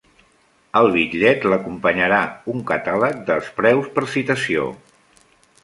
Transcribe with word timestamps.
Al 0.79 0.87
bitllet 0.95 1.45
l'acompanyarà 1.51 2.23
un 2.55 2.65
catàleg 2.71 3.21
dels 3.29 3.53
preus 3.61 3.93
per 3.99 4.07
citació. 4.17 4.69